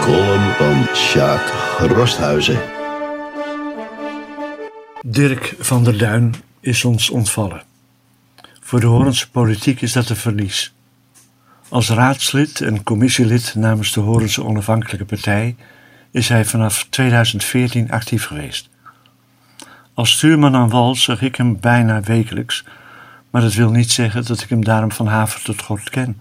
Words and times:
column 0.00 0.52
van 0.52 0.94
Sjaak 0.94 1.52
Rosthuizen. 1.78 2.60
Dirk 5.02 5.54
van 5.58 5.84
der 5.84 5.98
Duin 5.98 6.34
is 6.60 6.84
ons 6.84 7.10
ontvallen. 7.10 7.62
Voor 8.60 8.80
de 8.80 8.86
Horense 8.86 9.30
politiek 9.30 9.80
is 9.80 9.92
dat 9.92 10.08
een 10.08 10.16
verlies. 10.16 10.74
Als 11.68 11.88
raadslid 11.88 12.60
en 12.60 12.82
commissielid 12.82 13.54
namens 13.54 13.92
de 13.92 14.00
Horense 14.00 14.44
Onafhankelijke 14.44 15.04
Partij 15.04 15.56
is 16.10 16.28
hij 16.28 16.44
vanaf 16.44 16.86
2014 16.90 17.90
actief 17.90 18.24
geweest. 18.24 18.68
Als 19.94 20.12
stuurman 20.12 20.54
aan 20.54 20.68
wal 20.68 20.94
zag 20.94 21.22
ik 21.22 21.36
hem 21.36 21.60
bijna 21.60 22.00
wekelijks, 22.00 22.64
maar 23.30 23.42
dat 23.42 23.54
wil 23.54 23.70
niet 23.70 23.90
zeggen 23.90 24.24
dat 24.24 24.40
ik 24.40 24.48
hem 24.48 24.64
daarom 24.64 24.92
van 24.92 25.06
haver 25.06 25.42
tot 25.42 25.62
god 25.62 25.90
ken. 25.90 26.20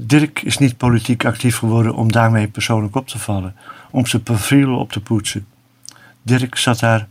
Dirk 0.00 0.42
is 0.42 0.58
niet 0.58 0.76
politiek 0.76 1.24
actief 1.24 1.56
geworden 1.56 1.94
om 1.94 2.12
daarmee 2.12 2.48
persoonlijk 2.48 2.96
op 2.96 3.08
te 3.08 3.18
vallen, 3.18 3.54
om 3.90 4.06
zijn 4.06 4.22
profiel 4.22 4.78
op 4.78 4.92
te 4.92 5.00
poetsen. 5.00 5.46
Dirk 6.22 6.56
zat 6.56 6.78
daar 6.78 7.08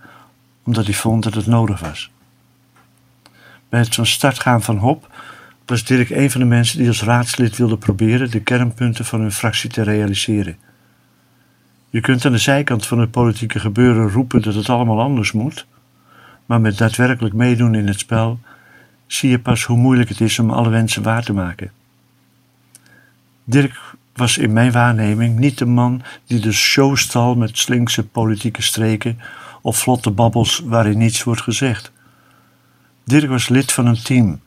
omdat 0.64 0.86
hij 0.86 0.94
vond 0.94 1.24
dat 1.24 1.34
het 1.34 1.46
nodig 1.46 1.80
was. 1.80 2.12
Bij 3.70 3.80
het 3.80 3.96
van 3.96 4.06
start 4.06 4.40
gaan 4.40 4.62
van 4.62 4.78
Hop 4.78 5.14
was 5.66 5.84
Dirk 5.84 6.10
een 6.10 6.32
van 6.32 6.42
de 6.42 6.48
mensen 6.48 6.78
die 6.78 6.88
als 6.88 7.04
raadslid 7.04 7.58
wilde 7.58 7.78
proberen 7.78 8.32
de 8.32 8.42
kernpunten 8.42 9.06
van 9.06 9.22
hun 9.22 9.32
fractie 9.32 9.70
te 9.70 9.82
realiseren. 9.82 10.58
Je 11.90 12.02
kunt 12.02 12.26
aan 12.26 12.32
de 12.32 12.38
zijkant 12.38 12.86
van 12.86 13.00
het 13.00 13.12
politieke 13.12 13.60
gebeuren 13.60 14.10
roepen 14.10 14.42
dat 14.42 14.54
het 14.54 14.70
allemaal 14.70 15.02
anders 15.02 15.32
moet, 15.32 15.66
maar 16.46 16.62
met 16.62 16.78
daadwerkelijk 16.78 17.34
meedoen 17.34 17.76
in 17.76 17.88
het 17.88 18.00
spel 18.00 18.40
zie 19.08 19.30
je 19.30 19.40
pas 19.40 19.64
hoe 19.64 19.78
moeilijk 19.78 20.10
het 20.10 20.22
is 20.22 20.40
om 20.40 20.52
alle 20.52 20.70
wensen 20.70 21.04
waar 21.04 21.24
te 21.24 21.34
maken. 21.34 21.72
Dirk 23.50 23.80
was 24.14 24.38
in 24.38 24.54
mijn 24.54 24.72
waarneming 24.72 25.40
niet 25.40 25.58
de 25.58 25.66
man 25.66 26.02
die 26.26 26.40
de 26.40 26.52
show 26.52 26.96
stal 26.98 27.36
met 27.36 27.58
slinkse 27.58 28.04
politieke 28.08 28.62
streken 28.62 29.20
of 29.62 29.78
vlotte 29.78 30.12
babbels 30.12 30.62
waarin 30.66 30.98
niets 30.98 31.24
wordt 31.24 31.42
gezegd. 31.42 31.92
Dirk 33.04 33.30
was 33.30 33.50
lid 33.50 33.72
van 33.72 33.86
een 33.86 34.02
team 34.04 34.40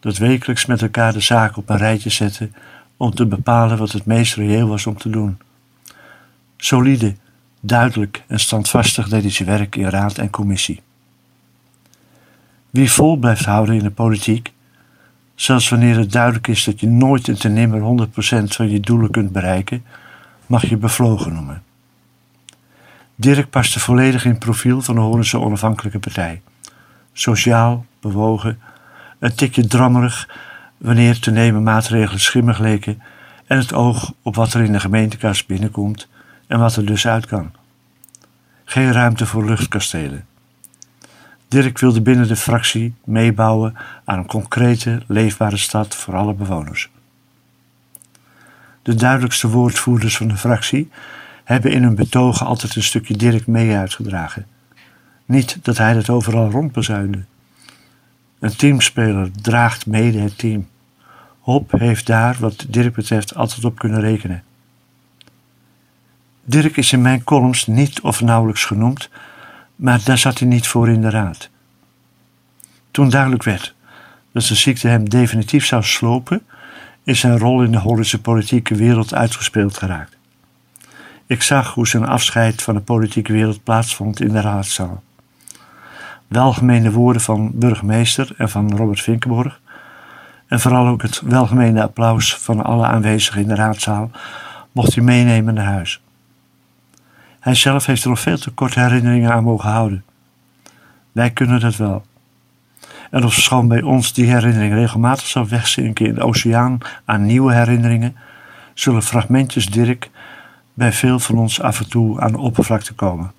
dat 0.00 0.16
wekelijks 0.16 0.66
met 0.66 0.82
elkaar 0.82 1.12
de 1.12 1.20
zaak 1.20 1.56
op 1.56 1.68
een 1.68 1.76
rijtje 1.76 2.10
zette 2.10 2.50
om 2.96 3.14
te 3.14 3.26
bepalen 3.26 3.78
wat 3.78 3.92
het 3.92 4.06
meest 4.06 4.34
reëel 4.34 4.68
was 4.68 4.86
om 4.86 4.98
te 4.98 5.10
doen. 5.10 5.38
Solide, 6.56 7.14
duidelijk 7.60 8.24
en 8.26 8.40
standvastig 8.40 9.08
deed 9.08 9.22
hij 9.22 9.30
zijn 9.30 9.48
werk 9.48 9.76
in 9.76 9.88
raad 9.88 10.18
en 10.18 10.30
commissie. 10.30 10.82
Wie 12.70 12.92
vol 12.92 13.16
blijft 13.16 13.44
houden 13.44 13.74
in 13.74 13.82
de 13.82 13.90
politiek, 13.90 14.52
zelfs 15.34 15.68
wanneer 15.68 15.96
het 15.96 16.12
duidelijk 16.12 16.46
is 16.46 16.64
dat 16.64 16.80
je 16.80 16.88
nooit 16.88 17.28
en 17.28 17.38
ten 17.38 17.52
nimmer 17.52 18.08
100% 18.08 18.12
van 18.44 18.70
je 18.70 18.80
doelen 18.80 19.10
kunt 19.10 19.32
bereiken, 19.32 19.84
mag 20.46 20.68
je 20.68 20.76
bevlogen 20.76 21.32
noemen. 21.32 21.62
Dirk 23.14 23.50
paste 23.50 23.80
volledig 23.80 24.24
in 24.24 24.30
het 24.30 24.38
profiel 24.38 24.82
van 24.82 24.94
de 24.94 25.00
Horense 25.00 25.38
Onafhankelijke 25.38 25.98
Partij. 25.98 26.42
Sociaal, 27.12 27.86
bewogen, 28.00 28.60
een 29.18 29.34
tikje 29.34 29.66
drammerig 29.66 30.28
wanneer 30.76 31.20
te 31.20 31.30
nemen 31.30 31.62
maatregelen 31.62 32.20
schimmig 32.20 32.58
leken 32.58 33.02
en 33.46 33.58
het 33.58 33.72
oog 33.72 34.12
op 34.22 34.34
wat 34.34 34.54
er 34.54 34.62
in 34.62 34.72
de 34.72 34.80
gemeentekas 34.80 35.46
binnenkomt 35.46 36.08
en 36.46 36.58
wat 36.58 36.76
er 36.76 36.86
dus 36.86 37.06
uit 37.06 37.26
kan. 37.26 37.52
Geen 38.64 38.92
ruimte 38.92 39.26
voor 39.26 39.44
luchtkastelen. 39.44 40.26
Dirk 41.54 41.78
wilde 41.78 42.00
binnen 42.00 42.28
de 42.28 42.36
fractie 42.36 42.94
meebouwen 43.04 43.74
aan 44.04 44.18
een 44.18 44.26
concrete, 44.26 45.02
leefbare 45.06 45.56
stad 45.56 45.94
voor 45.94 46.16
alle 46.16 46.34
bewoners. 46.34 46.90
De 48.82 48.94
duidelijkste 48.94 49.48
woordvoerders 49.48 50.16
van 50.16 50.28
de 50.28 50.36
fractie 50.36 50.90
hebben 51.44 51.72
in 51.72 51.82
hun 51.82 51.94
betogen 51.94 52.46
altijd 52.46 52.76
een 52.76 52.82
stukje 52.82 53.16
Dirk 53.16 53.46
mee 53.46 53.76
uitgedragen. 53.76 54.46
Niet 55.24 55.58
dat 55.62 55.78
hij 55.78 55.94
het 55.94 56.10
overal 56.10 56.50
rondbezuinde. 56.50 57.24
Een 58.38 58.56
teamspeler 58.56 59.30
draagt 59.42 59.86
mede 59.86 60.18
het 60.18 60.38
team. 60.38 60.68
Hop 61.40 61.72
heeft 61.72 62.06
daar, 62.06 62.36
wat 62.40 62.66
Dirk 62.68 62.94
betreft, 62.94 63.34
altijd 63.34 63.64
op 63.64 63.78
kunnen 63.78 64.00
rekenen. 64.00 64.42
Dirk 66.44 66.76
is 66.76 66.92
in 66.92 67.02
mijn 67.02 67.24
columns 67.24 67.66
niet 67.66 68.00
of 68.00 68.20
nauwelijks 68.20 68.64
genoemd, 68.64 69.10
maar 69.76 70.00
daar 70.04 70.18
zat 70.18 70.38
hij 70.38 70.48
niet 70.48 70.66
voor 70.66 70.88
in 70.88 71.00
de 71.00 71.10
raad. 71.10 71.48
Toen 72.90 73.10
duidelijk 73.10 73.42
werd 73.42 73.74
dat 74.32 74.42
de 74.42 74.54
ziekte 74.54 74.88
hem 74.88 75.08
definitief 75.08 75.66
zou 75.66 75.82
slopen, 75.82 76.42
is 77.02 77.20
zijn 77.20 77.38
rol 77.38 77.62
in 77.62 77.70
de 77.70 77.78
Hollandse 77.78 78.20
politieke 78.20 78.74
wereld 78.74 79.14
uitgespeeld 79.14 79.76
geraakt. 79.76 80.16
Ik 81.26 81.42
zag 81.42 81.74
hoe 81.74 81.88
zijn 81.88 82.06
afscheid 82.06 82.62
van 82.62 82.74
de 82.74 82.80
politieke 82.80 83.32
wereld 83.32 83.62
plaatsvond 83.62 84.20
in 84.20 84.32
de 84.32 84.40
raadzaal. 84.40 85.02
Welgemeende 86.28 86.90
woorden 86.90 87.22
van 87.22 87.50
burgemeester 87.54 88.34
en 88.36 88.48
van 88.48 88.76
Robert 88.76 89.00
Vinkenborg, 89.00 89.60
en 90.46 90.60
vooral 90.60 90.86
ook 90.86 91.02
het 91.02 91.20
welgemeende 91.20 91.82
applaus 91.82 92.36
van 92.36 92.64
alle 92.64 92.86
aanwezigen 92.86 93.40
in 93.40 93.48
de 93.48 93.54
raadzaal, 93.54 94.10
mocht 94.72 94.94
hij 94.94 95.04
meenemen 95.04 95.54
naar 95.54 95.64
huis. 95.64 96.03
Hij 97.44 97.54
zelf 97.54 97.86
heeft 97.86 98.02
er 98.02 98.08
nog 98.08 98.20
veel 98.20 98.38
te 98.38 98.50
kort 98.50 98.74
herinneringen 98.74 99.32
aan 99.32 99.44
mogen 99.44 99.70
houden. 99.70 100.04
Wij 101.12 101.30
kunnen 101.30 101.60
dat 101.60 101.76
wel. 101.76 102.04
En 103.10 103.24
of 103.24 103.34
schoon 103.34 103.68
bij 103.68 103.82
ons 103.82 104.12
die 104.12 104.26
herinnering 104.26 104.72
regelmatig 104.72 105.26
zal 105.26 105.48
wegzinken 105.48 106.06
in 106.06 106.14
de 106.14 106.20
oceaan 106.20 106.78
aan 107.04 107.26
nieuwe 107.26 107.54
herinneringen, 107.54 108.16
zullen 108.74 109.02
fragmentjes 109.02 109.70
Dirk 109.70 110.10
bij 110.74 110.92
veel 110.92 111.18
van 111.18 111.38
ons 111.38 111.60
af 111.60 111.78
en 111.78 111.88
toe 111.88 112.20
aan 112.20 112.32
de 112.32 112.38
oppervlakte 112.38 112.94
komen. 112.94 113.32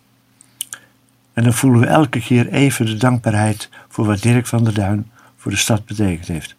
En 1.34 1.44
dan 1.44 1.54
voelen 1.54 1.80
we 1.80 1.88
elke 1.88 2.20
keer 2.20 2.48
even 2.48 2.86
de 2.86 2.98
dankbaarheid 2.98 3.70
voor 3.90 4.06
wat 4.06 4.22
Dirk 4.22 4.48
van 4.48 4.64
der 4.64 4.74
Duin 4.74 5.12
voor 5.38 5.52
de 5.52 5.58
stad 5.58 5.86
betekend 5.86 6.28
heeft. 6.28 6.56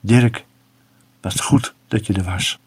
Dirk, 0.00 0.44
wat 1.20 1.40
goed 1.40 1.74
dat 1.88 2.06
je 2.06 2.12
er 2.12 2.24
was. 2.24 2.58